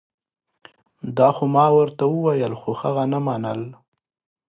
[1.17, 3.61] دا خو ما ورته وویل خو هغه نه منل